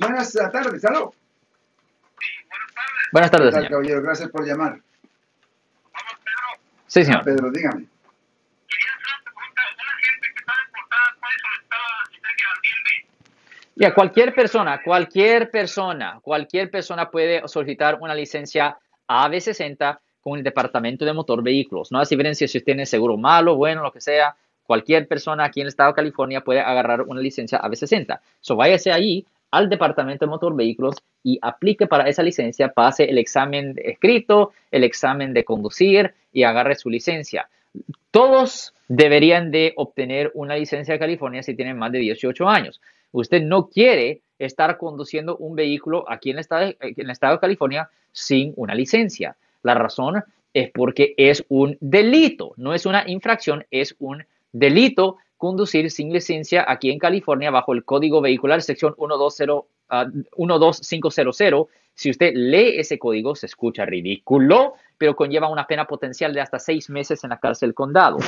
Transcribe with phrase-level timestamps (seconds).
[0.00, 1.14] Buenas tardes, ¿aló?
[3.12, 3.70] Buenas tardes, ¿Qué tal, señor.
[3.70, 4.02] caballero?
[4.02, 4.80] Gracias por llamar.
[6.86, 7.22] Sí, señor.
[7.22, 7.86] Pedro, dígame.
[13.76, 18.76] Ya, cualquier persona, cualquier persona, cualquier persona puede solicitar una licencia
[19.08, 21.90] AB60 con el Departamento de Motor Vehículos.
[21.90, 24.36] No hace diferencia si usted tiene seguro malo, bueno, lo que sea.
[24.64, 28.20] Cualquier persona aquí en el estado de California puede agarrar una licencia AB60.
[28.40, 33.18] So, váyase ahí al Departamento de Motor Vehículos y aplique para esa licencia, pase el
[33.18, 37.48] examen escrito, el examen de conducir y agarre su licencia.
[38.10, 42.80] Todos deberían de obtener una licencia de California si tienen más de 18 años.
[43.12, 47.40] Usted no quiere estar conduciendo un vehículo aquí en el estado, en el estado de
[47.40, 49.36] California sin una licencia.
[49.62, 50.24] La razón
[50.54, 56.66] es porque es un delito, no es una infracción, es un delito conducir sin licencia
[56.68, 60.04] aquí en California bajo el Código Vehicular sección 120, ah,
[60.36, 61.66] 12500.
[61.94, 66.58] Si usted lee ese código, se escucha ridículo, pero conlleva una pena potencial de hasta
[66.58, 68.18] seis meses en la cárcel condado.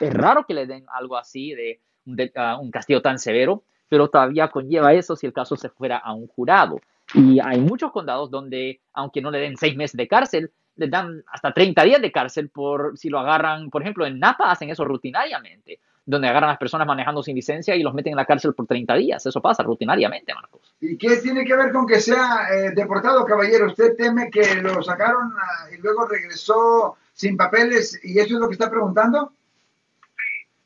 [0.00, 4.10] Es raro que le den algo así de, de, ah, un castigo tan severo, pero
[4.10, 6.80] todavía conlleva eso si el caso se fuera a un jurado.
[7.14, 11.22] Y hay muchos condados donde, aunque no le den seis meses de cárcel, le dan
[11.28, 14.84] hasta 30 días de cárcel por si lo agarran, por ejemplo, en Napa hacen eso
[14.84, 18.54] rutinariamente, donde agarran a las personas manejando sin licencia y los meten en la cárcel
[18.54, 19.26] por 30 días.
[19.26, 20.74] Eso pasa rutinariamente, Marcos.
[20.80, 23.66] ¿Y qué tiene que ver con que sea eh, deportado, caballero?
[23.66, 28.48] ¿Usted teme que lo sacaron ah, y luego regresó sin papeles y eso es lo
[28.48, 29.32] que está preguntando?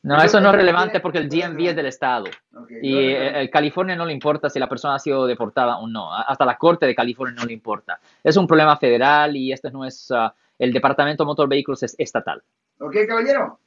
[0.03, 2.25] No, eso no es relevante porque el DMV es del estado.
[2.81, 5.77] Y no, no, eh, el California no le importa si la persona ha sido deportada
[5.77, 6.13] o no.
[6.13, 7.99] Hasta la Corte de California no le importa.
[8.23, 10.09] Es un problema federal y este no es...
[10.11, 12.43] ah, el Departamento de Motor Vehículos es estatal.
[12.79, 13.57] Ok, caballero.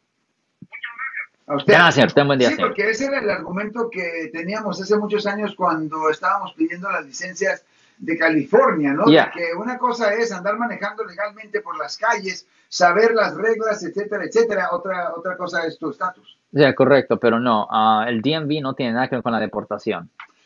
[1.47, 1.73] A usted.
[1.75, 2.13] Gracias, señor.
[2.13, 2.71] Ten buen día, Sí, señor.
[2.71, 7.65] porque ese era el argumento que teníamos hace muchos años cuando estábamos pidiendo las licencias
[7.99, 9.05] de California, ¿no?
[9.05, 14.25] De que una cosa es andar manejando legalmente por las calles, saber las reglas, etcétera,
[14.25, 14.69] etcétera.
[14.73, 16.39] Otra, otra cosa es tu estatus.
[16.51, 17.69] Ya, correcto, pero no.
[17.71, 20.11] ah, el DMV no tiene nada que ver con la deportación.